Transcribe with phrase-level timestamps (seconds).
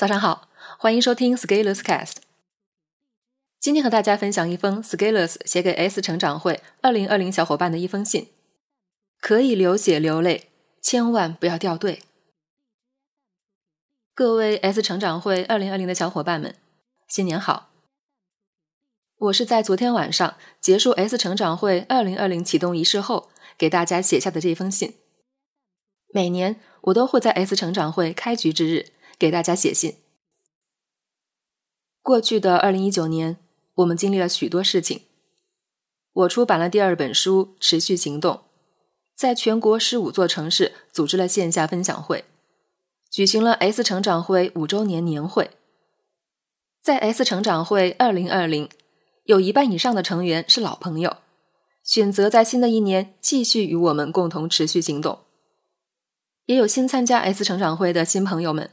[0.00, 2.14] 早上好，欢迎收听 Scalers Cast。
[3.58, 8.28] 今天和大家分享一封 Scalers 写给 S 成长会二零二零小伙伴的一封信。
[9.20, 10.44] 可以流血流泪，
[10.80, 12.00] 千万不要掉队。
[14.14, 16.54] 各位 S 成长会二零二零的小伙伴们，
[17.06, 17.68] 新年好！
[19.18, 23.28] 我是在昨天晚上结束 S 成长会二零二零启动仪式后，
[23.58, 24.94] 给大家写下的这封信。
[26.14, 28.86] 每年我都会在 S 成长会开局之日。
[29.20, 29.96] 给大家写信。
[32.00, 33.36] 过去的二零一九年，
[33.74, 35.02] 我们经历了许多事情。
[36.12, 38.34] 我出版了第二本书《持续行动》，
[39.14, 42.24] 在全国十五座城市组织了线下分享会，
[43.10, 45.50] 举行了 S 成长会五周年年会。
[46.82, 48.70] 在 S 成长会二零二零，
[49.24, 51.18] 有一半以上的成员是老朋友，
[51.84, 55.18] 选择在新的一年继续与我们共同持续行动。
[56.46, 58.70] 也有新参加 S 成长会的新朋友们。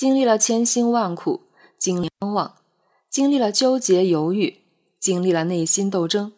[0.00, 1.42] 经历了千辛万苦，
[1.76, 2.56] 经历观望，
[3.10, 4.62] 经历了纠结犹豫，
[4.98, 6.32] 经历了内心斗争，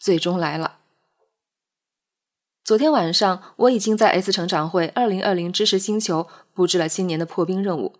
[0.00, 0.78] 最终来了。
[2.64, 7.96] 昨天晚上，我已经在 S 成长会二零二零知识星球布置了新年的破冰任务。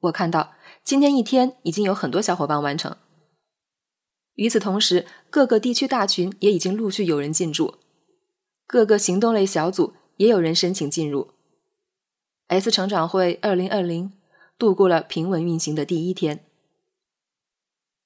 [0.00, 2.96] 我看到今天一天已经有很多小伙伴完成。
[4.36, 7.74] 与此同时，各个地区大群也已经陆续有人进驻，
[8.66, 11.32] 各个行动类小组也有人申请进入
[12.46, 14.10] S 成长会二零二零。
[14.60, 16.44] 度过了平稳运行的第一天。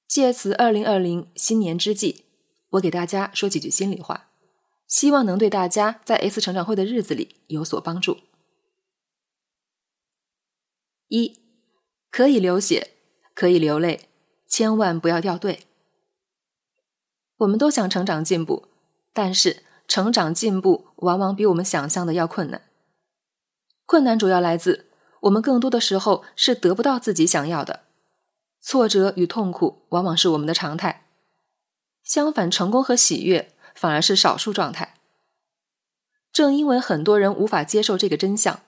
[0.07, 2.23] 借此二零二零新年之际，
[2.71, 4.31] 我给大家说几句心里话，
[4.87, 8.19] 希望能对大家在 S 成长会的日子里有所帮助。
[11.09, 11.41] 一，
[12.11, 12.93] 可以流血，
[13.35, 14.09] 可以流泪，
[14.47, 15.65] 千万不要掉队。
[17.39, 18.69] 我们都想成长进步，
[19.13, 22.63] 但是成长进步往往比我们想象的要困难。
[23.85, 24.87] 困难主要来自。
[25.25, 27.85] 我们更多的时候是得不到自己想要的，
[28.61, 31.07] 挫折与痛苦往往是我们的常态。
[32.03, 34.95] 相反，成功和喜悦反而是少数状态。
[36.31, 38.61] 正因为很多人无法接受这个真相，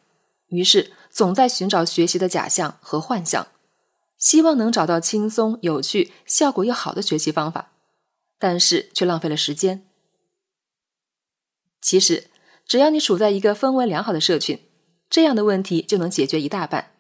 [0.46, 3.48] 于是总在寻找学习的假象和幻象，
[4.16, 7.72] 希望能找到轻松、有趣、效果又好的学习方法，
[8.38, 9.86] 但是却浪费了时间。
[11.82, 12.30] 其实，
[12.66, 14.58] 只要你处在一个氛围良好的社群。
[15.08, 16.92] 这样的问题就能解决一大半。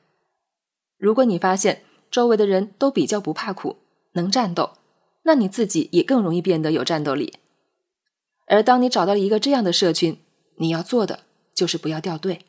[0.96, 3.76] 如果你发现周围的人都比较不怕苦，
[4.12, 4.78] 能战斗，
[5.22, 7.34] 那你自己也更容易变得有战斗力。
[8.46, 10.20] 而当你找到了一个这样的社群，
[10.56, 12.46] 你要做的就是不要掉队。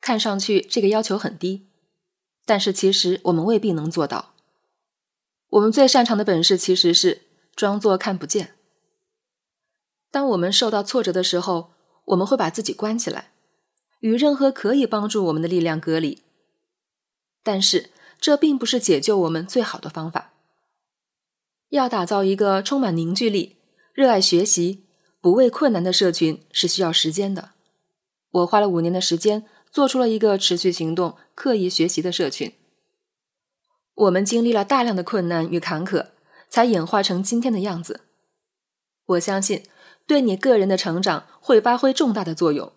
[0.00, 1.66] 看上去这个要求很低，
[2.44, 4.34] 但是其实我们未必能做到。
[5.48, 7.22] 我们最擅长的本事其实是
[7.56, 8.54] 装作看不见。
[10.10, 11.72] 当我们受到挫折的时候，
[12.04, 13.32] 我们会把自己关起来。
[14.00, 16.22] 与任何可以帮助我们的力量隔离，
[17.42, 20.32] 但是这并不是解救我们最好的方法。
[21.70, 23.56] 要打造一个充满凝聚力、
[23.92, 24.86] 热爱学习、
[25.20, 27.50] 不畏困难的社群是需要时间的。
[28.30, 32.52] 我花了五年的时间，做出了一个持续行动、刻意学习的社群。
[33.94, 36.08] 我们经历了大量的困难与坎坷，
[36.48, 38.02] 才演化成今天的样子。
[39.06, 39.64] 我相信，
[40.06, 42.72] 对你个人的成长会发挥重大的作用。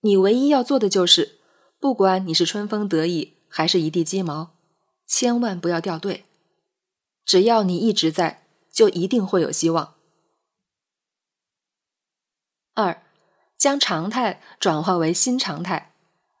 [0.00, 1.38] 你唯一要做的就是，
[1.78, 4.54] 不管你是春风得意还是一地鸡毛，
[5.06, 6.24] 千万不要掉队。
[7.24, 9.94] 只要你一直在，就一定会有希望。
[12.74, 13.02] 二，
[13.58, 15.94] 将常态转化为新常态，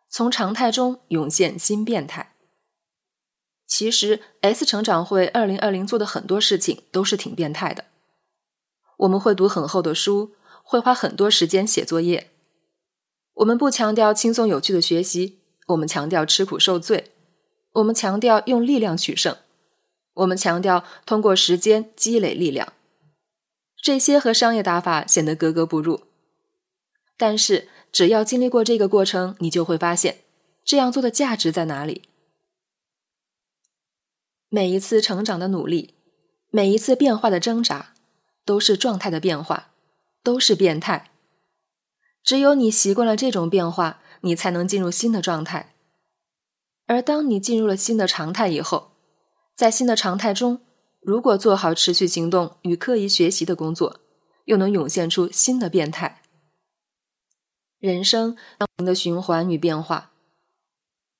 [0.08, 2.34] 从常态中涌现新变态。
[3.66, 7.84] 其实，S 成长会二零二零做的很多事情都是挺变态的。
[8.98, 10.34] 我们会读很厚的书，
[10.64, 12.29] 会花很多时间写作业。
[13.40, 17.12] 我们不强调轻松有趣的学习，我们强调吃苦受罪，
[17.72, 19.34] 我们强调用力量取胜，
[20.12, 22.74] 我们强调通过时间积累力量。
[23.82, 26.02] 这些和商业打法显得格格不入，
[27.16, 30.18] 但是只要经历过这个过程，你就会发现
[30.62, 32.02] 这样做的价值在哪里。
[34.50, 35.94] 每一次成长的努力，
[36.50, 37.94] 每一次变化的挣扎，
[38.44, 39.70] 都是状态的变化，
[40.22, 41.09] 都是变态。
[42.22, 45.74] 只有你习惯了这种变化，你才能进入新的状态。
[46.86, 48.92] 而当你进入了新的常态以后，
[49.54, 50.60] 在新的常态中，
[51.00, 54.00] 如果做好持续行动与刻意学习的工作，
[54.44, 56.22] 又能涌现出新的变态。
[57.78, 60.12] 人生不停的循环与变化，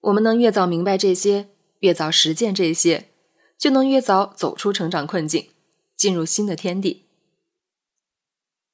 [0.00, 1.49] 我们能越早明白这些，
[1.79, 3.08] 越早实践这些，
[3.56, 5.50] 就能越早走出成长困境，
[5.96, 7.06] 进入新的天地。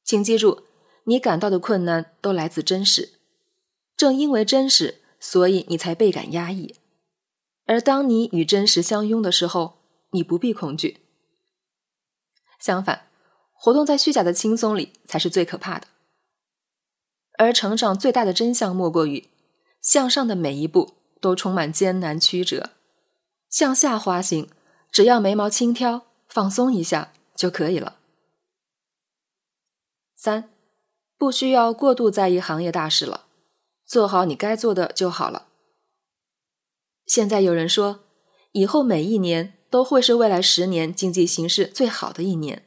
[0.03, 0.66] 请记住。
[1.09, 3.15] 你感到的困难都来自真实，
[3.97, 6.77] 正因为真实，所以你才倍感压抑。
[7.65, 9.79] 而当你与真实相拥的时候，
[10.11, 10.99] 你不必恐惧。
[12.59, 13.09] 相反，
[13.53, 15.87] 活动在虚假的轻松里才是最可怕的。
[17.39, 19.29] 而成长最大的真相，莫过于
[19.81, 22.71] 向上的每一步都充满艰难曲折，
[23.49, 24.49] 向下滑行，
[24.91, 27.99] 只要眉毛轻挑，放松一下就可以了。
[30.17, 30.51] 三，
[31.19, 33.27] 不需要过度在意行业大事了，
[33.85, 35.49] 做好你该做的就好了。
[37.07, 38.01] 现在有人说，
[38.53, 42.65] 以后每一年都会是未来十年经济形势最好的一年，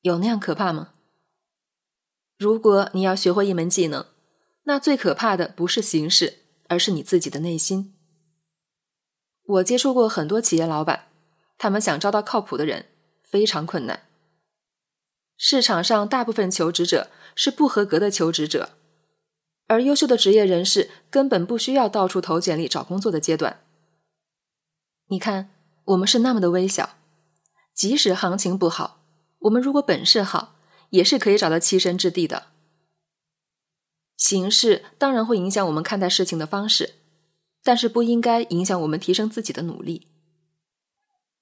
[0.00, 0.94] 有那样可怕吗？
[2.36, 4.04] 如果你要学会一门技能，
[4.64, 7.94] 那最可怕的不是形势，而是你自己的内心。
[9.46, 11.08] 我接触过很多企业老板，
[11.56, 12.86] 他们想招到靠谱的人
[13.22, 14.08] 非常困难。
[15.36, 18.70] 市场上大部分求职者是不合格的求职者，
[19.66, 23.60] 而优秀的职业人士根本不需要到处投简历找工作的阶段。
[25.08, 25.50] 你看，
[25.84, 26.96] 我们是那么的微小，
[27.74, 29.00] 即使行情不好，
[29.40, 30.52] 我们如果本事好。
[30.90, 32.44] 也是可以找到栖身之地的。
[34.16, 36.94] 形势当然会影响我们看待事情的方式，
[37.64, 40.06] 但是不应该影响我们提升自己的努力。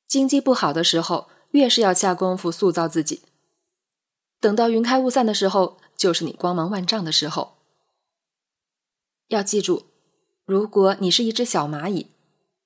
[0.09, 3.25] 经济不好的时候，越是要下功夫塑造自己。
[4.43, 7.59] 等到云开雾散的时候，就是你光芒万丈的时候。
[9.29, 9.85] 要记住，
[10.45, 12.09] 如果你是一只小蚂蚁，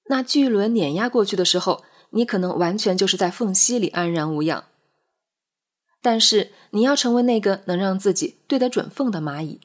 [0.06, 4.64] 那巨轮碾压过去的时候，你可能完全就是在缝隙里安然无恙。
[6.00, 9.60] 但是你要成为那个能让自己对得准缝的蚂蚁。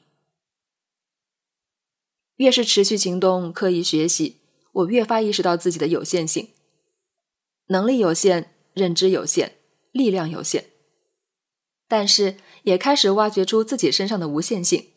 [2.36, 4.42] 越是持续行动、刻意学习，
[4.72, 6.50] 我越发意识到自己的有限性。
[7.68, 9.54] 能力有限，认知有限，
[9.92, 10.71] 力量有限，
[11.92, 14.92] 但是也开始挖掘出自己身上的无限性。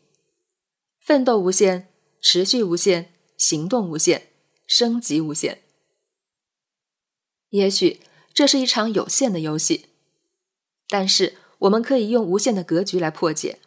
[0.98, 1.90] 奋斗无限，
[2.22, 4.30] 持续无限，行动无限，
[4.66, 5.62] 升级无限。
[7.50, 8.00] 也许
[8.34, 9.88] 这是一场有限的游戏。
[10.88, 13.60] 但是我们可以用无限的格局来破解。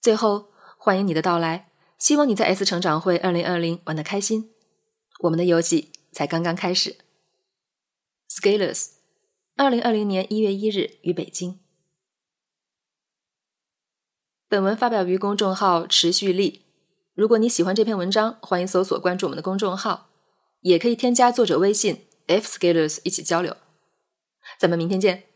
[0.00, 4.54] 最后，欢迎你的到来，希望你在 S 成长会二零二零玩的开心。
[5.24, 6.96] 我们的游戏才刚刚开始。
[8.30, 8.92] Scalers，
[9.58, 11.58] 二零二零年一月一日于北京。
[14.48, 16.62] 本文发表于公众号“持续力”。
[17.12, 20.10] 如果你喜欢这篇文章，欢迎搜索关注我们的公众号，
[20.60, 23.56] 也可以添加作者微信 f scalers 一起交流。
[24.60, 25.27] 咱们明天见。